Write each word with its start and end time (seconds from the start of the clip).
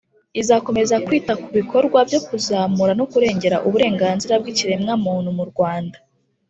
izakomeza 0.41 0.95
kwita 1.05 1.33
ku 1.41 1.47
bikorwa 1.57 1.99
byo 2.09 2.19
kuzamura 2.27 2.91
no 2.99 3.05
kurengera 3.11 3.57
uburenganzira 3.67 4.33
bw'ikiremwamuntu 4.41 5.29
mu 5.37 5.43
rwanda 5.51 5.97